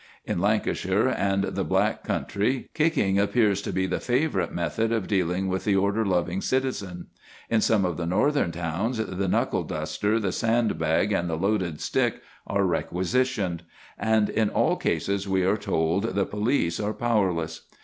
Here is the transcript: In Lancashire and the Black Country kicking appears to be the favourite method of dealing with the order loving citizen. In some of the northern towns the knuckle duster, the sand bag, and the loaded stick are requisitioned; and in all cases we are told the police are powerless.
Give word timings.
In 0.25 0.39
Lancashire 0.39 1.09
and 1.09 1.43
the 1.43 1.63
Black 1.63 2.03
Country 2.03 2.67
kicking 2.73 3.19
appears 3.19 3.61
to 3.61 3.71
be 3.71 3.85
the 3.85 3.99
favourite 3.99 4.51
method 4.51 4.91
of 4.91 5.07
dealing 5.07 5.47
with 5.47 5.63
the 5.63 5.75
order 5.75 6.03
loving 6.03 6.41
citizen. 6.41 7.05
In 7.51 7.61
some 7.61 7.85
of 7.85 7.97
the 7.97 8.07
northern 8.07 8.51
towns 8.51 8.97
the 8.97 9.27
knuckle 9.27 9.61
duster, 9.61 10.19
the 10.19 10.31
sand 10.31 10.79
bag, 10.79 11.11
and 11.11 11.29
the 11.29 11.37
loaded 11.37 11.79
stick 11.81 12.23
are 12.47 12.65
requisitioned; 12.65 13.61
and 13.95 14.27
in 14.31 14.49
all 14.49 14.75
cases 14.75 15.27
we 15.29 15.43
are 15.45 15.55
told 15.55 16.15
the 16.15 16.25
police 16.25 16.79
are 16.79 16.95
powerless. 16.95 17.67